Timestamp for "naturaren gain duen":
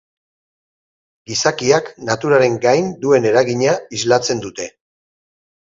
2.09-3.31